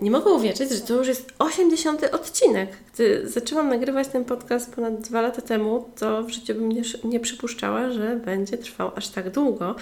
[0.00, 2.04] Nie mogę uwierzyć, że to już jest 80.
[2.12, 2.70] odcinek.
[2.94, 7.20] Gdy zaczęłam nagrywać ten podcast ponad dwa lata temu, to w życiu bym nie, nie
[7.20, 9.74] przypuszczała, że będzie trwał aż tak długo.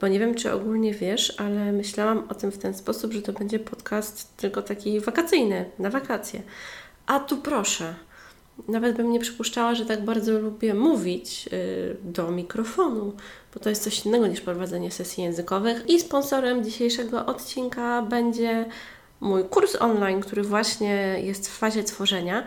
[0.00, 3.32] Bo nie wiem, czy ogólnie wiesz, ale myślałam o tym w ten sposób, że to
[3.32, 6.42] będzie podcast tylko taki wakacyjny, na wakacje.
[7.06, 7.94] A tu proszę,
[8.68, 13.12] nawet bym nie przypuszczała, że tak bardzo lubię mówić yy, do mikrofonu,
[13.54, 15.84] bo to jest coś innego niż prowadzenie sesji językowych.
[15.88, 18.66] I sponsorem dzisiejszego odcinka będzie
[19.20, 22.44] mój kurs online, który właśnie jest w fazie tworzenia.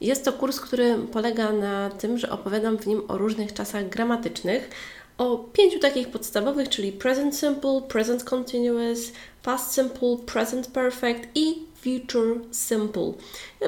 [0.00, 4.70] Jest to kurs, który polega na tym, że opowiadam w nim o różnych czasach gramatycznych,
[5.18, 12.40] o pięciu takich podstawowych, czyli present simple, present continuous, past simple, present perfect i future
[12.52, 13.12] simple.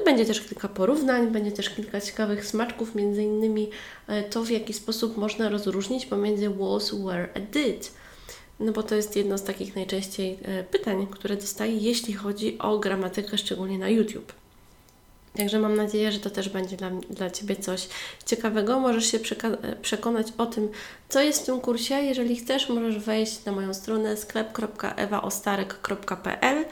[0.04, 3.70] Będzie też kilka porównań, będzie też kilka ciekawych smaczków, między innymi
[4.06, 7.92] e, to, w jaki sposób można rozróżnić pomiędzy was, were a did.
[8.60, 12.78] No bo to jest jedno z takich najczęściej e, pytań, które dostaję, jeśli chodzi o
[12.78, 14.32] gramatykę, szczególnie na YouTube.
[15.36, 17.88] Także mam nadzieję, że to też będzie dla, dla Ciebie coś
[18.26, 18.80] ciekawego.
[18.80, 19.18] Możesz się
[19.82, 20.68] przekonać o tym,
[21.08, 21.94] co jest w tym kursie.
[21.94, 26.64] Jeżeli chcesz, możesz wejść na moją stronę sklep.ewaostarek.pl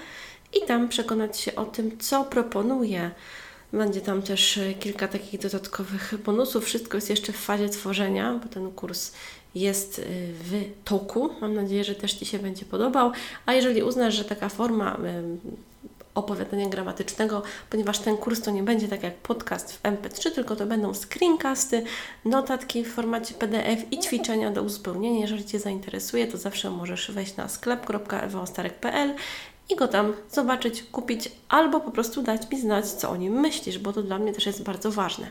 [0.52, 3.10] i tam przekonać się o tym, co proponuję.
[3.74, 6.64] Będzie tam też e, kilka takich dodatkowych bonusów.
[6.64, 9.12] Wszystko jest jeszcze w fazie tworzenia, bo ten kurs
[9.54, 11.30] jest y, w toku.
[11.40, 13.12] Mam nadzieję, że też Ci się będzie podobał.
[13.46, 14.98] A jeżeli uznasz, że taka forma
[16.14, 20.66] opowiadania gramatycznego, ponieważ ten kurs to nie będzie tak jak podcast w MP3, tylko to
[20.66, 21.84] będą screencasty,
[22.24, 25.20] notatki w formacie PDF i ćwiczenia do uzupełnienia.
[25.20, 29.14] Jeżeli Cię zainteresuje, to zawsze możesz wejść na sklep.ewaostarek.pl
[29.68, 33.78] i go tam zobaczyć, kupić albo po prostu dać mi znać, co o nim myślisz,
[33.78, 35.30] bo to dla mnie też jest bardzo ważne.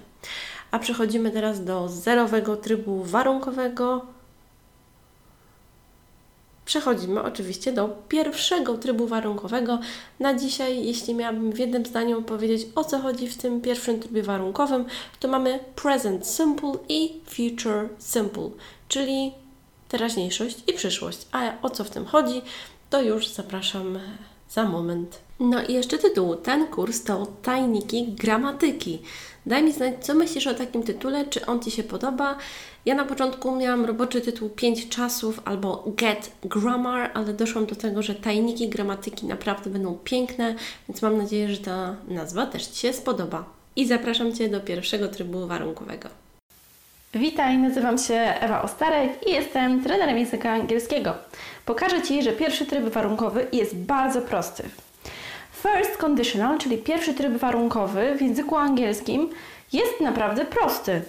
[0.72, 4.06] A przechodzimy teraz do zerowego trybu warunkowego.
[6.66, 9.80] Przechodzimy oczywiście do pierwszego trybu warunkowego.
[10.20, 14.24] Na dzisiaj, jeśli miałabym w jednym zdaniu powiedzieć o co chodzi w tym pierwszym trybie
[14.24, 14.86] warunkowym,
[15.20, 18.50] to mamy present simple i future simple,
[18.88, 19.32] czyli
[19.90, 21.28] teraźniejszość i przyszłość.
[21.32, 22.42] A o co w tym chodzi,
[22.94, 24.00] to już zapraszam
[24.50, 25.20] za moment.
[25.40, 26.36] No i jeszcze tytuł.
[26.36, 29.02] Ten kurs to tajniki gramatyki.
[29.46, 32.38] Daj mi znać, co myślisz o takim tytule, czy on Ci się podoba.
[32.86, 38.02] Ja na początku miałam roboczy tytuł 5 czasów albo Get Grammar, ale doszłam do tego,
[38.02, 40.56] że tajniki gramatyki naprawdę będą piękne,
[40.90, 43.46] więc mam nadzieję, że ta nazwa też Ci się spodoba.
[43.75, 46.23] I zapraszam Cię do pierwszego trybu warunkowego.
[47.16, 51.13] Witaj, nazywam się Ewa Ostarek i jestem trenerem języka angielskiego.
[51.66, 54.63] Pokażę Ci, że pierwszy tryb warunkowy jest bardzo prosty.
[55.51, 59.29] First conditional, czyli pierwszy tryb warunkowy w języku angielskim
[59.74, 61.01] jest naprawdę prosty.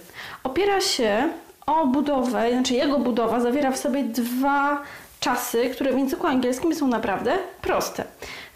[0.43, 1.29] Opiera się
[1.65, 4.81] o budowę, znaczy jego budowa zawiera w sobie dwa
[5.19, 8.03] czasy, które w języku angielskim są naprawdę proste.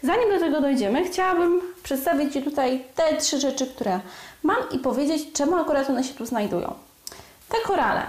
[0.02, 4.00] Zanim do tego dojdziemy, chciałabym przedstawić Ci tutaj te trzy rzeczy, które
[4.42, 6.89] mam i powiedzieć, czemu akurat one się tu znajdują.
[7.50, 8.06] Te korale.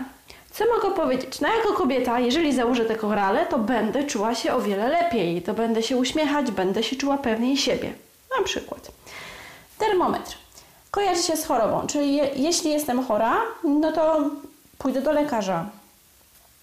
[0.51, 1.41] Co mogę powiedzieć?
[1.41, 5.41] No jako kobieta, jeżeli założę te korale, to będę czuła się o wiele lepiej.
[5.41, 7.93] To będę się uśmiechać, będę się czuła pewniej siebie.
[8.37, 8.91] Na przykład.
[9.77, 10.37] Termometr.
[10.91, 14.29] Kojarzy się z chorobą, czyli je, jeśli jestem chora, no to
[14.77, 15.65] pójdę do lekarza.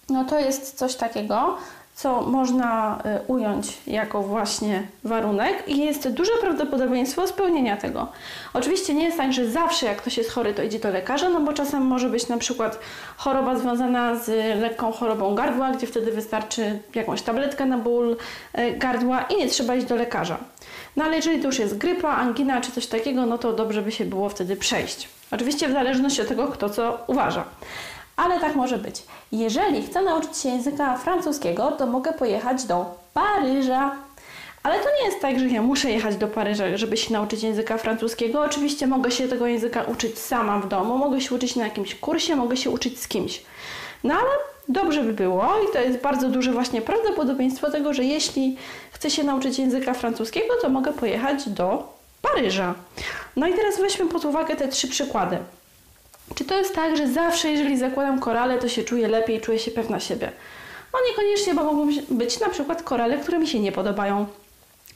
[0.09, 1.57] No to jest coś takiego,
[2.01, 8.07] co można y, ująć jako właśnie warunek i jest duże prawdopodobieństwo spełnienia tego.
[8.53, 11.41] Oczywiście nie jest tak, że zawsze jak ktoś jest chory, to idzie do lekarza, no
[11.41, 12.79] bo czasem może być na przykład
[13.17, 14.27] choroba związana z
[14.61, 18.17] lekką chorobą gardła, gdzie wtedy wystarczy jakąś tabletkę na ból
[18.57, 20.37] y, gardła i nie trzeba iść do lekarza.
[20.95, 23.91] No ale jeżeli to już jest grypa, angina czy coś takiego, no to dobrze by
[23.91, 25.09] się było wtedy przejść.
[25.31, 27.43] Oczywiście w zależności od tego, kto co uważa
[28.19, 29.03] ale tak może być.
[29.31, 33.95] Jeżeli chcę nauczyć się języka francuskiego, to mogę pojechać do Paryża.
[34.63, 37.77] Ale to nie jest tak, że ja muszę jechać do Paryża, żeby się nauczyć języka
[37.77, 38.41] francuskiego.
[38.41, 42.35] Oczywiście mogę się tego języka uczyć sama w domu, mogę się uczyć na jakimś kursie,
[42.35, 43.41] mogę się uczyć z kimś.
[44.03, 44.29] No ale
[44.67, 48.57] dobrze by było i to jest bardzo duże właśnie prawdopodobieństwo tego, że jeśli
[48.91, 52.73] chcę się nauczyć języka francuskiego, to mogę pojechać do Paryża.
[53.35, 55.37] No i teraz weźmy pod uwagę te trzy przykłady.
[56.35, 59.71] Czy to jest tak, że zawsze, jeżeli zakładam korale, to się czuję lepiej, czuję się
[59.71, 60.31] pewna siebie?
[60.93, 64.25] No niekoniecznie, bo mogą być na przykład korale, które mi się nie podobają.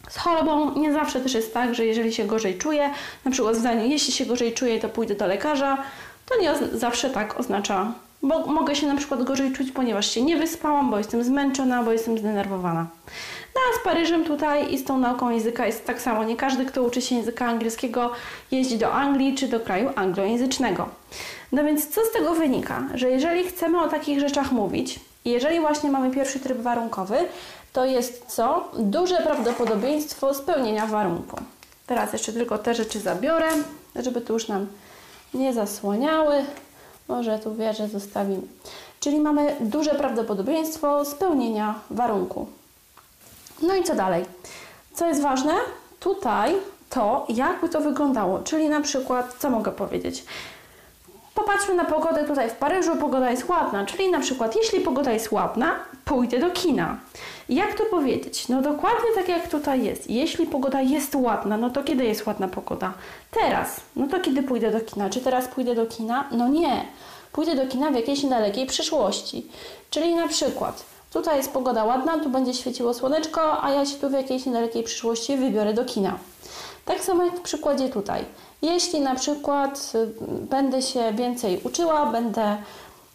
[0.09, 2.89] Z chorobą nie zawsze też jest tak, że jeżeli się gorzej czuję,
[3.25, 5.77] na przykład w zdaniu, jeśli się gorzej czuję, to pójdę do lekarza,
[6.25, 7.91] to nie zawsze tak oznacza,
[8.23, 11.91] bo mogę się na przykład gorzej czuć, ponieważ się nie wyspałam, bo jestem zmęczona, bo
[11.91, 12.87] jestem zdenerwowana.
[13.55, 16.23] No a z Paryżem tutaj i z tą nauką języka jest tak samo.
[16.23, 18.11] Nie każdy, kto uczy się języka angielskiego,
[18.51, 20.89] jeździ do Anglii czy do kraju anglojęzycznego.
[21.51, 22.83] No więc co z tego wynika?
[22.93, 27.17] Że jeżeli chcemy o takich rzeczach mówić, jeżeli właśnie mamy pierwszy tryb warunkowy,
[27.73, 28.71] to jest co?
[28.77, 31.37] Duże prawdopodobieństwo spełnienia warunku.
[31.87, 33.47] Teraz jeszcze tylko te rzeczy zabiorę,
[33.95, 34.67] żeby tu już nam
[35.33, 36.45] nie zasłaniały.
[37.07, 38.41] Może tu wieżę zostawimy.
[38.99, 42.47] Czyli mamy duże prawdopodobieństwo spełnienia warunku.
[43.63, 44.25] No i co dalej?
[44.93, 45.53] Co jest ważne?
[45.99, 46.55] Tutaj
[46.89, 48.39] to, jakby to wyglądało.
[48.39, 50.23] Czyli na przykład, co mogę powiedzieć?
[51.35, 52.95] Popatrzmy na pogodę tutaj w Paryżu.
[52.95, 55.75] Pogoda jest ładna, czyli na przykład, jeśli pogoda jest ładna,
[56.05, 56.97] pójdę do kina.
[57.49, 58.49] Jak to powiedzieć?
[58.49, 60.09] No dokładnie tak jak tutaj jest.
[60.09, 62.93] Jeśli pogoda jest ładna, no to kiedy jest ładna pogoda?
[63.31, 63.79] Teraz.
[63.95, 65.09] No to kiedy pójdę do kina?
[65.09, 66.27] Czy teraz pójdę do kina?
[66.31, 66.85] No nie.
[67.31, 69.47] Pójdę do kina w jakiejś dalekiej przyszłości.
[69.89, 74.09] Czyli na przykład tutaj jest pogoda ładna, tu będzie świeciło słoneczko, a ja się tu
[74.09, 76.17] w jakiejś niedalekiej przyszłości wybiorę do kina.
[76.85, 78.25] Tak samo jak w przykładzie tutaj.
[78.61, 80.07] Jeśli na przykład y,
[80.49, 82.57] będę się więcej uczyła, będę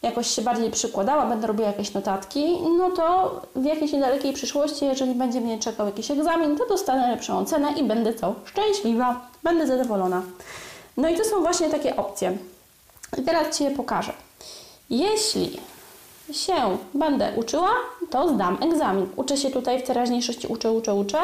[0.02, 5.14] jakoś się bardziej przykładała, będę robiła jakieś notatki, no to w jakiejś niedalekiej przyszłości, jeżeli
[5.14, 8.34] będzie mnie czekał jakiś egzamin, to dostanę lepszą ocenę i będę co?
[8.44, 10.22] Szczęśliwa, będę zadowolona.
[10.96, 12.36] No i to są właśnie takie opcje.
[13.18, 14.12] I teraz Ci je pokażę.
[14.90, 15.60] Jeśli
[16.32, 17.70] się będę uczyła,
[18.10, 19.06] to zdam egzamin.
[19.16, 21.18] Uczę się tutaj w teraźniejszości, uczę, uczę, uczę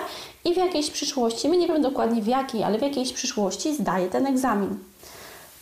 [0.44, 4.08] i w jakiejś przyszłości, my nie wiem dokładnie w jakiej, ale w jakiejś przyszłości zdaję
[4.08, 4.78] ten egzamin.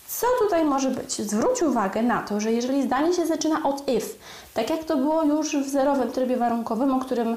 [0.09, 1.15] Co tutaj może być?
[1.15, 4.06] Zwróć uwagę na to, że jeżeli zdanie się zaczyna od if,
[4.55, 7.37] tak jak to było już w zerowym trybie warunkowym, o którym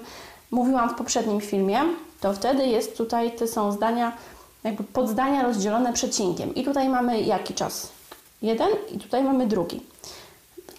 [0.51, 1.81] mówiłam w poprzednim filmie,
[2.21, 4.11] to wtedy jest tutaj, te są zdania,
[4.63, 6.55] jakby podzdania rozdzielone przecinkiem.
[6.55, 7.89] I tutaj mamy jaki czas?
[8.41, 9.81] Jeden i tutaj mamy drugi.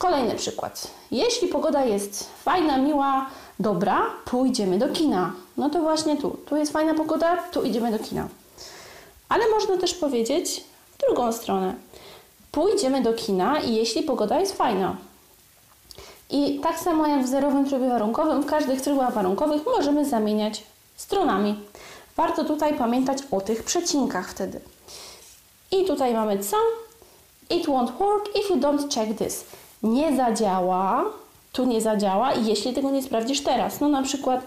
[0.07, 0.91] Kolejny przykład.
[1.11, 3.27] Jeśli pogoda jest fajna, miła,
[3.61, 5.33] dobra, pójdziemy do kina.
[5.57, 6.31] No to właśnie tu.
[6.31, 8.29] Tu jest fajna pogoda, tu idziemy do kina.
[9.29, 10.65] Ale można też powiedzieć
[10.95, 11.75] w drugą stronę.
[12.53, 14.97] Pójdziemy do kina jeśli pogoda jest fajna.
[16.31, 20.63] I tak samo jak w zerowym trybie warunkowym, w każdych trybach warunkowych możemy zamieniać
[20.97, 21.61] stronami.
[22.17, 24.61] Warto tutaj pamiętać o tych przecinkach wtedy.
[25.71, 26.57] I tutaj mamy co?
[27.51, 29.45] It won't work if you don't check this.
[29.87, 31.05] Nie zadziała,
[31.53, 33.81] tu nie zadziała i jeśli tego nie sprawdzisz teraz.
[33.81, 34.41] No na przykład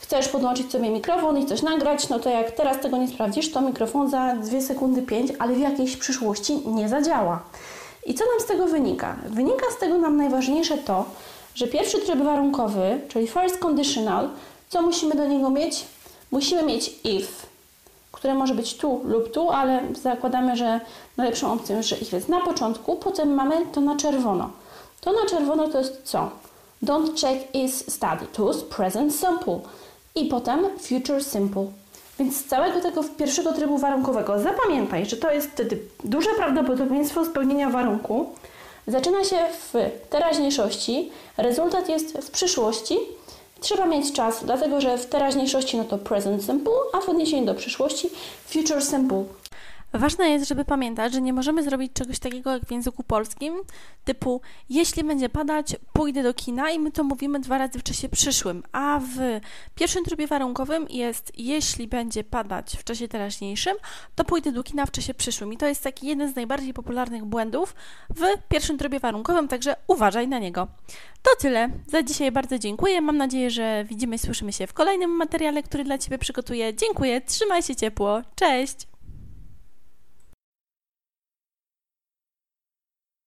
[0.00, 3.60] chcesz podłączyć sobie mikrofon i coś nagrać, no to jak teraz tego nie sprawdzisz, to
[3.60, 7.40] mikrofon za 2 sekundy 5, ale w jakiejś przyszłości nie zadziała.
[8.06, 9.16] I co nam z tego wynika?
[9.26, 11.04] Wynika z tego nam najważniejsze to,
[11.54, 14.28] że pierwszy tryb warunkowy, czyli first conditional,
[14.68, 15.84] co musimy do niego mieć?
[16.30, 17.28] Musimy mieć if,
[18.12, 20.80] które może być tu lub tu, ale zakładamy, że
[21.16, 24.50] najlepszą opcją jest, że if jest na początku, potem mamy to na czerwono.
[25.00, 26.30] To na czerwono to jest co?
[26.82, 28.26] Don't check is study.
[28.32, 29.60] To jest present simple.
[30.14, 31.66] I potem future simple.
[32.18, 37.70] Więc z całego tego pierwszego trybu warunkowego zapamiętaj, że to jest wtedy duże prawdopodobieństwo spełnienia
[37.70, 38.26] warunku.
[38.86, 39.36] Zaczyna się
[39.72, 42.98] w teraźniejszości, rezultat jest w przyszłości.
[43.60, 47.54] Trzeba mieć czas, dlatego że w teraźniejszości no to present simple, a w odniesieniu do
[47.54, 48.10] przyszłości
[48.46, 49.24] future simple.
[49.98, 53.54] Ważne jest, żeby pamiętać, że nie możemy zrobić czegoś takiego jak w języku polskim,
[54.04, 58.08] typu jeśli będzie padać, pójdę do kina i my to mówimy dwa razy w czasie
[58.08, 59.40] przyszłym, a w
[59.74, 63.76] pierwszym trybie warunkowym jest jeśli będzie padać w czasie teraźniejszym,
[64.14, 65.52] to pójdę do kina w czasie przyszłym.
[65.52, 67.74] I to jest taki jeden z najbardziej popularnych błędów
[68.10, 70.68] w pierwszym trybie warunkowym, także uważaj na niego.
[71.22, 71.68] To tyle.
[71.86, 73.00] Za dzisiaj bardzo dziękuję.
[73.00, 76.74] Mam nadzieję, że widzimy i słyszymy się w kolejnym materiale, który dla Ciebie przygotuję.
[76.74, 78.22] Dziękuję, trzymaj się ciepło.
[78.34, 78.95] Cześć!